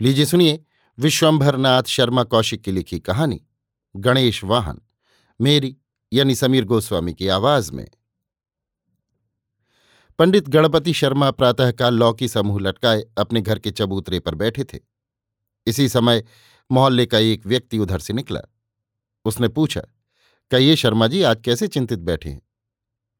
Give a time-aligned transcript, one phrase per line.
[0.00, 0.64] लीजिए सुनिए
[0.98, 3.46] विश्वंभरनाथ शर्मा कौशिक की लिखी कहानी,
[3.96, 4.80] गणेश वाहन,
[5.40, 5.76] मेरी
[6.12, 7.88] यानी समीर गोस्वामी की आवाज़ में।
[10.18, 14.78] पंडित गणपति शर्मा प्रातःकाल लौकी समूह लटकाए अपने घर के चबूतरे पर बैठे थे।
[15.66, 16.24] इसी समय
[16.72, 18.40] मोहल्ले का एक व्यक्ति उधर से निकला।
[19.24, 19.82] उसने पूछा,
[20.50, 22.42] कहिए शर्मा जी, आज कैसे चिंतित बैठे हैं?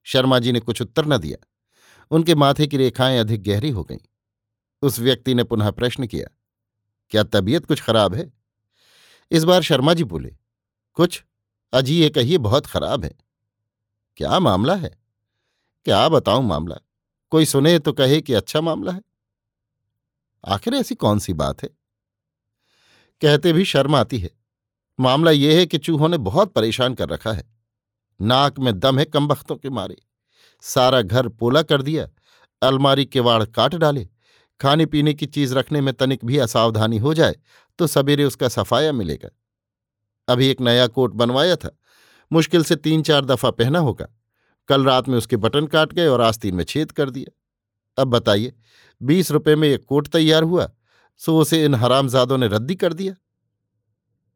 [0.04, 1.46] शर्मा जी ने कुछ उत्तर न दिया।
[2.10, 3.98] उनके माथे की रेखाएँ अधिक गहरी हो गईं।
[4.82, 6.34] उस व्यक्ति ने पुनः प्रश्न किया
[7.10, 8.32] क्या तबीयत कुछ खराब है?
[9.30, 10.36] इस बार शर्मा जी बोले,
[10.94, 11.24] कुछ,
[11.72, 13.14] अजी ये कहिए बहुत खराब है।
[14.16, 14.98] क्या मामला है?
[15.84, 16.76] क्या बताऊँ मामला?
[17.30, 19.02] कोई सुने तो कहे कि अच्छा मामला है।
[20.44, 21.68] आखिर ऐसी कौन सी बात है?
[23.20, 24.30] कहते भी शर्म आती है।
[25.00, 27.54] मामला यह है कि चूहों ने बहुत परेशान कर रखा है।
[28.20, 29.96] नाक में दम है कमबख्तों के मारे।
[30.62, 32.08] सारा घर पोला कर दिया।
[32.62, 34.08] अलमारी के वाड़ काट डाले।
[34.60, 37.36] खाने पीने की चीज़ रखने में तनिक भी असावधानी हो जाए
[37.78, 39.28] तो सवेरे उसका सफाया मिलेगा।
[40.28, 41.78] अभी एक नया कोट बनवाया था।
[42.32, 44.08] मुश्किल से तीन चार दफ़ा पहना होगा।
[44.68, 47.32] कल रात में उसके बटन काट गए और आस्तीन में छेद कर दिया।
[48.02, 48.52] अब बताइए,
[49.02, 50.70] बीस रुपए में एक कोट तैयार हुआ,
[51.16, 53.14] सो उसे इन हरामजादों ने रद्दी कर दिया?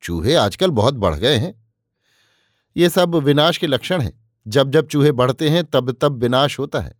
[0.02, 1.64] चूहे आजकल बहुत बढ़ गए हैं।
[2.76, 6.80] ये सब विनाश के लक्षण हैं। जब जब चूहे बढ़ते हैं तब तब विनाश होता
[6.80, 6.94] है।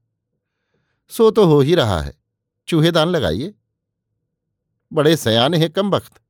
[1.08, 2.21] सो तो हो ही रहा है।
[2.68, 3.54] चूहेदान लगाइए।
[4.92, 6.20] बड़े सयाने हैं कम वक्त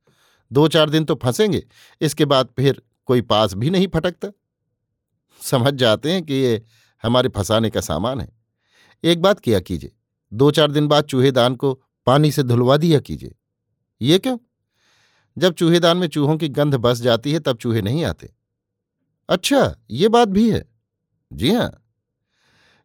[0.51, 1.63] दो चार दिन तो फंसेंगे,
[2.01, 4.27] इसके बाद फिर कोई पास भी नहीं फटकता।
[5.41, 6.61] समझ जाते हैं कि ये
[7.03, 8.29] हमारे फंसाने का सामान है।
[9.03, 9.91] एक बात किया कीजिए
[10.31, 11.73] दो चार दिन बाद चूहेदान को
[12.07, 13.35] पानी से धुलवा दिया कीजिए।
[14.01, 14.37] ये क्यों?
[15.37, 18.33] जब चूहेदान में चूहों की गंध बस जाती है, तब चूहे नहीं आते।
[19.29, 20.65] अच्छा ये बात भी है।
[21.33, 21.71] जी हाँ।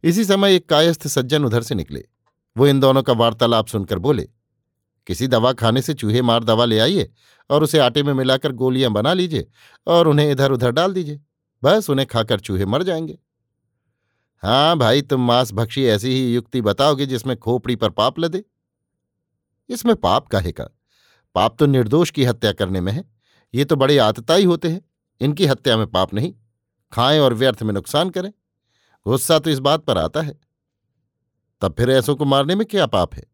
[0.05, 2.05] इसी समय एक कायस्थ सज्जन उधर से निकले।
[2.59, 4.29] वो इन दोनों का वार्तालाप सुनकर बोले,
[5.07, 7.13] किसी दवा खाने से चूहे मार दवा ले आइए
[7.51, 9.49] और उसे आटे में मिलाकर गोलियाँ बना लीजिए
[9.87, 11.21] और उन्हें इधर उधर डाल दीजिए।
[11.65, 13.19] बस उन्हें खाकर चूहे मर जाएँगे।
[14.43, 18.45] हाँ भाई, तुम मांस भक्षी ऐसी ही युक्ति बताओगे जिसमें खोपड़ी पर पाप लदे?
[19.69, 20.65] इसमें पाप काहे का?
[21.35, 23.05] पाप तो निर्दोष की हत्या करने में है।
[23.55, 24.83] ये तो बड़े आतताई होते हैं।
[25.21, 26.35] इनकी हत्या में पाप नहीं।
[26.93, 28.33] खाएँ और व्यर्थ में नुकसान करें।
[29.07, 30.48] गुस्सा तो इस बात पर आता है।
[31.61, 33.25] तब फिर ऐसों को मारने में क्या पाप है?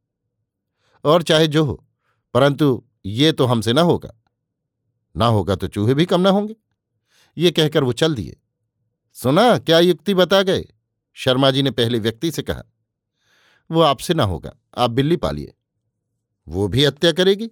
[1.05, 1.87] और चाहे जो हो,
[2.35, 4.15] परंतु ये तो हमसे ना होगा।
[5.17, 6.57] ना होगा तो चूहे भी कम ना होंगे।
[7.39, 8.37] ये कहकर वो चल दिए।
[9.13, 10.65] सुना, क्या युक्ति बता गए?
[11.15, 12.63] शर्मा जी ने पहले व्यक्ति से कहा।
[13.71, 15.55] वो आपसे ना होगा, आप बिल्ली पालिए।
[16.49, 17.47] वो भी हत्या करेगी।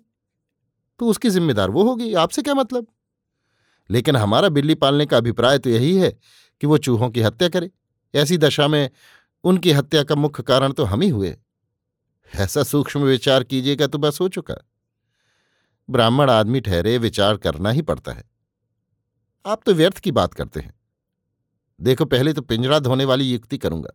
[0.99, 2.87] तो उसकी जिम्मेदार वो होगी, आपसे क्या मतलब?
[3.91, 6.19] लेकिन हमारा बिल्ली पालने का अभिप्राय तो यही है
[6.61, 7.71] कि वो चूहों की हत्या करे।
[8.15, 8.91] ऐसी दशा में
[9.45, 11.37] उनकी हत्या का मुख्य कारण तो हम ही हुए।
[12.35, 14.55] ऐसा सूक्ष्म विचार कीजिएगा तो बस हो चुका।
[15.91, 18.25] ब्राह्मण आदमी ठहरे, विचार करना ही पड़ता है।
[19.47, 20.81] आप तो व्यर्थ की बात करते हैं।
[21.81, 23.91] देखो, पहले तो पिंजरा धोने वाली युक्ति करूँगा।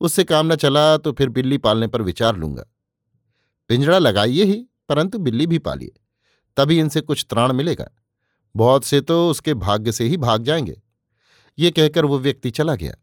[0.00, 2.64] उससे काम न चला तो फिर बिल्ली पालने पर विचार लूँगा।
[3.68, 5.92] पिंजरा लगाइए ही, परंतु बिल्ली भी पालिए।
[6.56, 7.88] तभी इनसे कुछ त्राण मिलेगा।
[8.56, 10.82] बहुत से तो उसके भाग्य से ही भाग जाएँगे।
[11.58, 12.94] ये कहकर वो व्यक्ति चला गया।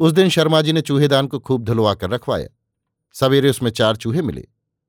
[0.00, 2.48] उस दिन शर्मा जी ने चूहेदान को खूब धुलवा कर रखवाया।
[3.14, 4.46] सवेरे उसमें चार चूहे मिले।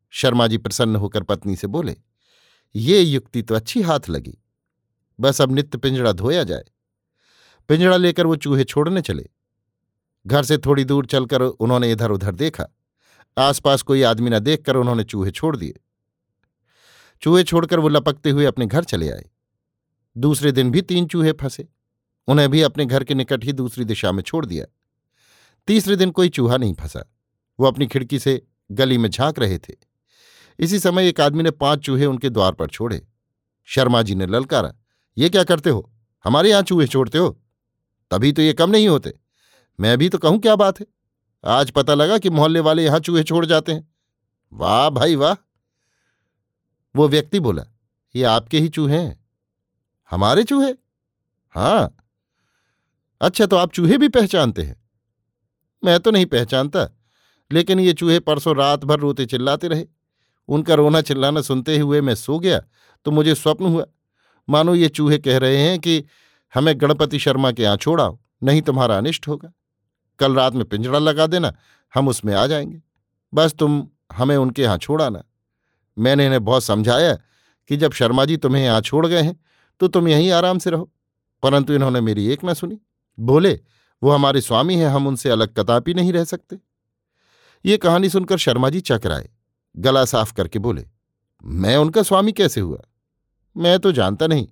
[0.09, 1.95] शर्मा जी प्रसन्न होकर पत्नी से बोले,
[2.75, 4.37] ये युक्ति तो अच्छी हाथ लगी।
[5.19, 6.63] बस अब नित्य पिंजड़ा धोया जाए।
[7.69, 9.29] पिंजड़ा लेकर वो चूहे छोड़ने चले।
[10.27, 12.65] घर से थोड़ी दूर चलकर उन्होंने इधर उधर देखा।
[13.37, 15.73] आसपास कोई आदमी न देखकर उन्होंने चूहे छोड़ दिए।
[17.21, 19.25] चूहे छोड़कर वो लपकते हुए अपने घर चले आए।
[20.17, 21.67] दूसरे दिन भी तीन चूहे फंसे।
[22.27, 24.65] उन्हें भी अपने घर के निकट ही दूसरी दिशा में छोड़ दिया।
[25.67, 27.03] तीसरे दिन कोई चूहा नहीं फंसा।
[27.59, 28.41] वो अपनी खिड़की से
[28.71, 29.73] गली में झाँक रहे थे।
[30.59, 33.07] इसी समय एक आदमी ने पाँच चूहे उनके द्वार पर छोड़े।
[33.67, 34.73] शर्मा जी ने ललकारा,
[35.17, 35.91] ये क्या करते हो?
[36.25, 37.29] हमारे यहाँ चूहे छोड़ते हो?
[38.11, 39.13] तभी तो ये कम नहीं होते।
[39.79, 40.85] मैं भी तो कहूँ क्या बात है?
[41.45, 43.87] आज पता लगा कि मोहल्ले वाले यहाँ चूहे छोड़ जाते हैं।
[44.53, 45.35] वाह भाई वाह!
[46.95, 47.63] वो व्यक्ति बोला,
[48.15, 49.25] ये आपके ही चूहे हैं?
[50.11, 50.71] हमारे चूहे?
[51.49, 51.97] हाँ।
[53.21, 54.86] अच्छा तो आप चूहे भी पहचानते हैं।
[55.83, 56.87] मैं तो नहीं पहचानता,
[57.51, 59.85] लेकिन ये चूहे परसों रात भर रोते चिल्लाते रहे।
[60.49, 62.61] उनका रोना चिल्लाना सुनते हुए मैं सो गया
[63.05, 63.85] तो मुझे स्वप्न हुआ।
[64.47, 66.03] मानो ये चूहे कह रहे हैं कि,
[66.53, 69.51] हमें गणपति शर्मा के यहाँ छोड़ाओ नहीं तुम्हारा अनिष्ट होगा।
[70.19, 71.53] कल रात में पिंजड़ा लगा देना,
[71.93, 72.81] हम उसमें आ जाएँगे।
[73.33, 75.23] बस तुम हमें उनके यहाँ छोड़ाना
[75.97, 77.13] मैंने इन्हें बहुत समझाया
[77.69, 79.39] कि जब शर्मा जी तुम्हें यहाँ छोड़ गए हैं
[79.81, 80.91] तो तुम यहीं आराम से रहो।
[81.43, 82.79] परंतु इन्होंने मेरी एक न सुनी।
[83.17, 83.59] बोले
[84.01, 86.59] वो हमारे स्वामी हैं, हम उनसे अलग कदापि नहीं रह सकते।
[87.65, 89.29] ये कहानी सुनकर शर्मा जी चकराए,
[89.75, 90.85] गला साफ़ करके बोले,
[91.43, 92.79] मैं उनका स्वामी कैसे हुआ?
[93.55, 94.47] मैं तो जानता नहीं।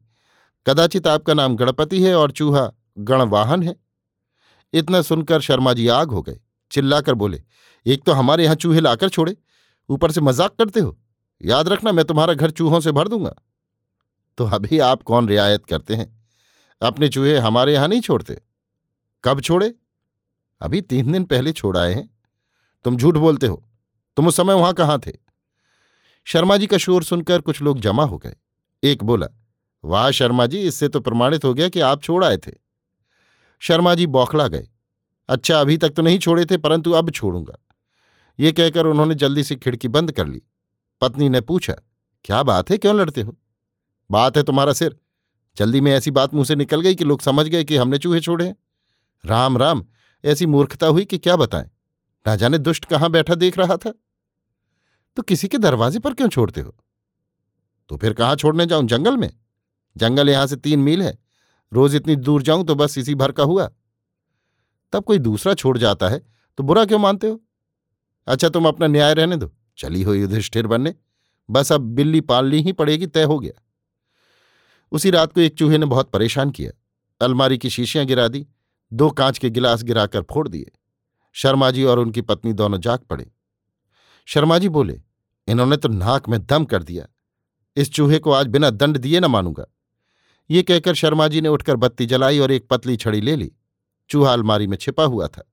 [0.66, 3.76] कदाचित आपका नाम गणपति है और चूहा गणवाहन है।
[4.74, 6.40] इतना सुनकर शर्मा जी आग हो गए,
[6.72, 7.42] चिल्लाकर बोले,
[7.86, 9.36] एक तो हमारे यहाँ चूहे लाकर छोड़े,
[9.90, 10.98] ऊपर से मज़ाक करते हो।
[11.42, 13.34] याद रखना, मैं तुम्हारा घर चूहों से भर दूँगा।
[14.38, 16.08] तो अभी आप कौन रियायत करते हैं?
[16.82, 18.38] अपने चूहे हमारे यहाँ नहीं छोड़ते।
[19.26, 19.74] कब छोड़े?
[20.62, 22.10] अभी तीन दिन पहले छोड़ आए हैं।
[22.84, 23.70] तुम झूठ बोलते हो।
[24.18, 25.12] तुम उस समय वहाँ कहाँ थे?
[26.24, 28.36] शर्मा जी का शोर सुनकर कुछ लोग जमा हो गए।
[28.84, 29.28] एक बोला,
[29.84, 32.52] वाह शर्मा जी, इससे तो प्रमाणित हो गया कि आप छोड़ आए थे।
[33.60, 34.68] शर्मा जी बौखला गए।
[35.30, 37.58] अच्छा अभी तक तो नहीं छोड़े थे, परंतु अब छोड़ूँगा।
[38.40, 40.42] ये कहकर उन्होंने जल्दी से खिड़की बंद कर ली।
[41.02, 41.76] पत्नी ने पूछा,
[42.26, 42.78] क्या बात है?
[42.78, 43.38] क्यों लड़ते हो?
[44.12, 45.00] बात है तुम्हारा सिर।
[45.58, 48.20] जल्दी में ऐसी बात मुँह से निकल गई कि लोग समझ गए कि हमने चूहे
[48.20, 48.56] छोड़े हैं।
[49.26, 49.86] राम राम,
[50.26, 51.70] ऐसी मूर्खता हुई कि क्या बताएँ?
[52.28, 53.94] ना जाने दुष्ट कहाँ बैठा देख रहा था?
[55.16, 56.76] तो किसी के दरवाजे पर क्यों छोड़ते हो?
[57.90, 59.34] तो फिर कहाँ छोड़ने जाऊँ जंगल में?
[59.98, 61.18] जंगल यहाँ से तीन मील है।
[61.74, 63.72] रोज इतनी दूर जाऊँ तो बस इसी भर का हुआ।
[64.94, 66.20] तब कोई दूसरा छोड़ जाता है
[66.58, 67.42] तो बुरा क्यों मानते हो?
[68.28, 70.96] अच्छा तुम अपना न्याय रहने दो। चली हो युधिष्ठिर बनने।
[71.50, 73.62] बस अब बिल्ली पालनी ही पड़ेगी, तय हो गया।
[74.92, 76.72] उसी रात को एक चूहे ने बहुत परेशान किया।
[77.26, 78.48] अलमारी की शीशियाँ गिरा दी।
[78.94, 80.72] दो कांच के गिलास गिराकर फोड़ दिए।
[81.34, 83.32] शर्मा जी और उनकी पत्नी दोनों जाग पड़े।
[84.26, 85.02] शर्मा जी बोले,
[85.48, 87.06] इन्होंने तो नाक में दम कर दिया।
[87.76, 89.66] इस चूहे को आज बिना दंड दिए न मानूँगा।
[90.50, 93.52] ये कहकर शर्मा जी ने उठकर बत्ती जलाई और एक पतली छड़ी ले ली।
[94.10, 95.44] चूहा अलमारी में छिपा हुआ था।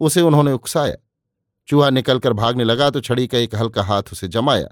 [0.00, 0.94] उसे उन्होंने उकसाया।
[1.68, 4.68] चूहा निकलकर भागने लगा तो छड़ी का एक हल्का हाथ उसे जमाया।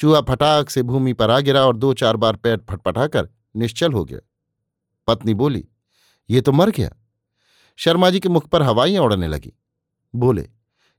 [0.00, 4.04] चूहा फटाक से भूमि पर आ गिरा और दो चार बार पैर फटफटाकर निश्चल हो
[4.04, 4.18] गया।
[5.06, 5.64] पत्नी बोली,
[6.30, 6.90] ये तो मर गया।
[7.78, 9.52] शर्मा जी के मुख पर हवाइयाँ उड़ने लगी।
[10.14, 10.48] बोले,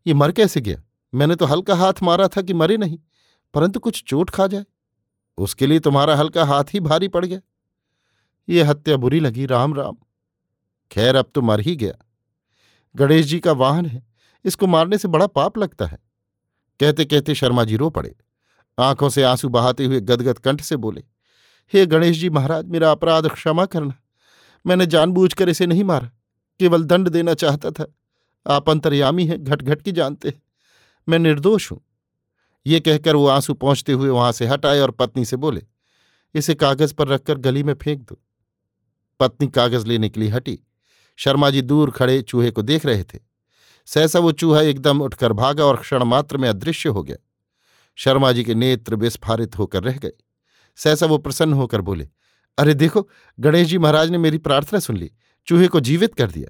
[0.06, 0.81] ये मर कैसे गया?
[1.13, 2.98] मैंने तो हल्का हाथ मारा था कि मरे नहीं,
[3.54, 4.66] परंतु कुछ चोट खा जाए।
[5.38, 7.39] उसके लिए तुम्हारा हल्का हाथ ही भारी पड़ गया।
[8.50, 9.98] ये हत्या बुरी लगी, राम राम।
[10.92, 11.94] खैर, अब तो मर ही गया।
[12.95, 14.04] गणेश जी का वाहन है,
[14.45, 15.98] इसको मारने से बड़ा पाप लगता है।
[16.80, 18.16] कहते कहते शर्मा जी रो पड़े।
[18.77, 21.04] आँखों से आँसू बहाते हुए गदगद कंठ से बोले,
[21.74, 23.94] हे गणेश जी महाराज, मेरा अपराध क्षमा करना।
[24.66, 26.10] मैंने जानबूझकर इसे नहीं मारा।
[26.60, 27.86] केवल दंड देना चाहता था।
[28.46, 30.42] आप अंतर्यामी हैं घट घट की जानते हैं।
[31.07, 31.81] मैं निर्दोष हूँ।
[32.66, 35.62] ये कहकर वो आँसू पहुँचते हुए वहाँ से हट आए और पत्नी से बोले,
[36.36, 38.19] इसे कागज़ पर रखकर गली में फेंक दो।
[39.19, 40.60] पत्नी कागज़ लेने के लिए हटी।
[41.16, 43.19] शर्मा जी दूर खड़े चूहे को देख रहे थे।
[43.88, 47.18] सहसा वो चूहा एकदम उठकर भागा और क्षण मात्र में अदृश्य हो गया।
[47.98, 50.12] शर्मा जी के नेत्र विस्फारित होकर रह गए।
[50.78, 52.10] सहसा वो प्रसन्न होकर बोले,
[52.58, 53.10] अरे देखो,
[53.40, 55.12] गणेश जी महाराज ने मेरी प्रार्थना सुन ली।
[55.48, 56.50] चूहे को जीवित कर दिया।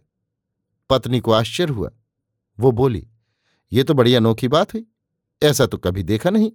[0.90, 1.90] पत्नी को आश्चर्य हुआ।
[2.60, 3.08] वो बोली,
[3.72, 4.86] ये तो बड़ी अनोखी बात हुई,
[5.44, 6.52] ऐसा तो कभी देखा नहीं।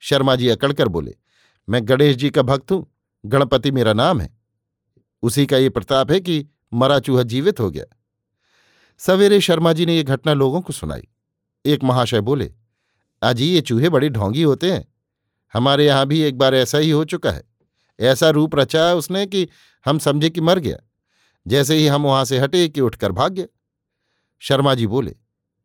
[0.00, 1.14] शर्मा जी अकड़कर बोले,
[1.68, 2.86] मैं गणेश जी का भक्त हूँ,
[3.24, 4.38] गणपति मेरा नाम है।
[5.22, 7.84] उसी का ये प्रताप है कि मरा चूहा जीवित हो गया।
[8.98, 11.08] सवेरे शर्मा जी ने यह घटना लोगों को सुनाई।
[11.64, 12.52] एक महाशय बोले
[13.22, 14.94] अजी ये चूहे बड़े ढोंगी होते हैं।
[15.52, 17.42] हमारे यहाँ भी एक बार ऐसा ही हो चुका है।
[18.00, 19.48] ऐसा रूप रचा उसने कि
[19.86, 20.76] हम समझे कि मर गया।
[21.46, 23.46] जैसे ही हम वहाँ से हटे कि उठकर भाग। गया
[24.38, 25.16] शर्मा जी बोले,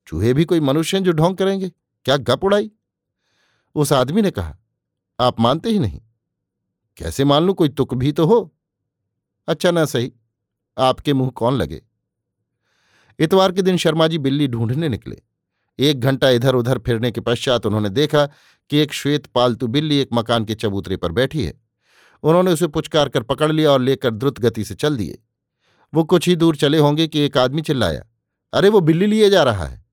[0.08, 1.70] चूहे भी कोई मनुष्य हैं जो ढोंग करेंगे?
[2.06, 2.72] क्या गप उड़ाई?
[3.76, 4.58] उस आदमी ने कहा,
[5.20, 6.02] आप मानते ही नहीं।
[6.98, 8.56] कैसे मान लू कोई तुक भी तो हो?
[9.48, 10.14] अच्छा ना, सही।
[10.78, 11.82] आपके मुँह कौन लगे?
[13.20, 15.22] इतवार के दिन शर्मा जी बिल्ली ढूँढने निकले।
[15.80, 18.26] एक घंटा इधर उधर फिरने के पश्चात उन्होंने देखा
[18.70, 21.62] कि एक श्वेत पालतू बिल्ली एक मकान के चबूतरे पर बैठी है।
[22.24, 25.24] उन्होंने उसे पुचकार कर पकड़ लिया और लेकर द्रुत गति से चल दिए।
[25.94, 28.04] वो कुछ ही दूर चले होंगे कि एक आदमी चिल्लाया,
[28.54, 29.86] अरे, वो बिल्ली लिए जा रहा है।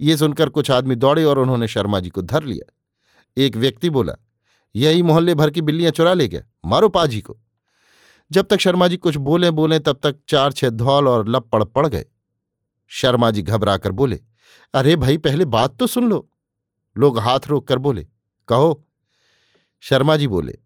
[0.00, 2.72] ये सुनकर कुछ आदमी दौड़े और उन्होंने शर्मा जी को धर लिया।
[3.36, 4.12] एक व्यक्ति बोला,
[4.76, 7.38] यही मोहल्ले भर की बिल्लियाँ चुरा ले गया मारो पाजी को।
[8.32, 11.86] जब तक शर्मा जी कुछ बोले बोले, तब तक चार छह धौल और लपड़ पड़
[11.86, 12.04] गए।
[12.88, 14.20] शर्मा जी घबराकर बोले,
[14.74, 16.30] अरे भाई, पहले बात तो सुन लो।
[16.98, 18.06] लोग हाथ रोक कर बोले,
[18.48, 18.86] कहो।
[19.80, 20.58] शर्मा जी बोले,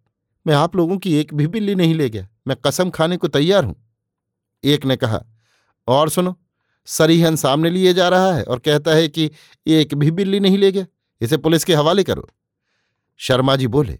[0.47, 3.65] मैं आप लोगों की एक भी बिल्ली नहीं ले गया, मैं कसम खाने को तैयार
[3.65, 3.92] हूँ।
[4.65, 5.25] एक ने कहा,
[5.89, 6.35] और सुनो,
[6.89, 9.31] सरीहन सामने लिए जा रहा है और कहता है कि
[9.67, 10.87] एक भी बिल्ली नहीं ले गया,
[11.21, 12.29] इसे पुलिस के हवाले करो।
[13.21, 13.99] शर्मा जी बोले,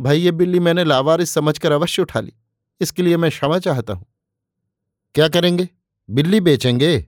[0.00, 2.32] भाई, ये बिल्ली मैंने लावारिस समझकर अवश्य उठा ली,
[2.80, 4.04] इसके लिए मैं क्षमा चाहता हूँ।
[5.14, 5.68] क्या करेंगे?
[6.08, 7.06] बिल्ली बेचेंगे?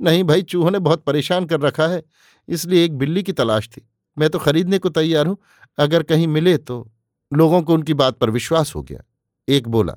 [0.00, 2.02] नहीं भाई, चूहों ने बहुत परेशान कर रखा है,
[2.48, 5.36] इसलिए एक बिल्ली की तलाश थी। मैं तो खरीदने को तैयार हूँ,
[5.78, 6.86] अगर कहीं मिले तो
[7.32, 9.02] लोगों को उनकी बात पर विश्वास हो गया।
[9.48, 9.96] एक बोला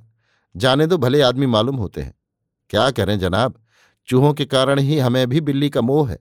[0.56, 2.14] जाने दो, भले आदमी मालूम होते हैं।
[2.70, 3.54] क्या करें जनाब?
[4.08, 6.18] चूहों के कारण ही हमें भी बिल्ली का मोह है,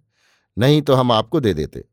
[0.56, 1.84] नहीं तो हम आपको दे देते।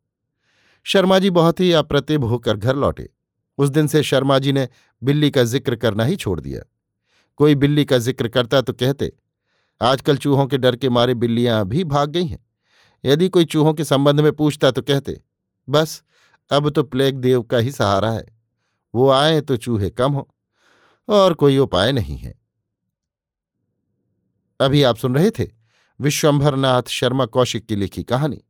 [0.86, 3.10] शर्मा जी बहुत ही अप्रतिभ होकर घर लौटे।
[3.58, 4.67] उस दिन से शर्मा जी ने
[5.01, 6.62] बिल्ली का ज़िक्र करना ही छोड़ दिया।
[7.39, 9.12] कोई बिल्ली का ज़िक्र करता तो कहते,
[9.82, 12.46] आजकल चूहों के डर के मारे बिल्लियाँ भी भाग गई हैं।
[13.03, 15.20] यदि कोई चूहों के संबंध में पूछता तो कहते,
[15.67, 16.03] बस,
[16.51, 18.25] अब तो प्लेग देव का ही सहारा है।
[18.94, 20.27] वो आए तो चूहे कम हो।
[21.08, 22.40] और कोई उपाय नहीं है।
[24.60, 25.48] अभी आप सुन रहे थे
[26.02, 28.44] विश्वंभरनाथ शर्मा कौशिक की लिखी कहानी,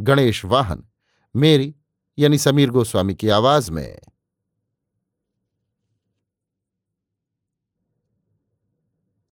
[0.00, 0.84] गणेश वाहन,
[1.36, 1.74] मेरी
[2.18, 4.00] यानी समीर गोस्वामी की आवाज़ में।